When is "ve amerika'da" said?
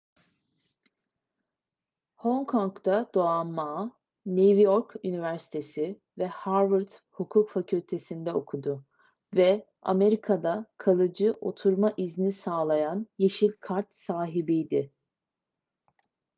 9.35-10.65